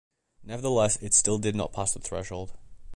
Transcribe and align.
Nevertheless, 0.43 0.95
it 1.03 1.13
still 1.13 1.37
did 1.37 1.55
not 1.55 1.73
pass 1.73 1.93
the 1.93 1.99
threshold. 1.99 2.53